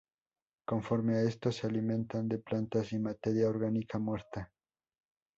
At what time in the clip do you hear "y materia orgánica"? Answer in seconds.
2.91-3.99